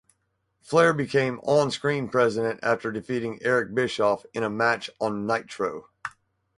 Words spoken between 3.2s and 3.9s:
Eric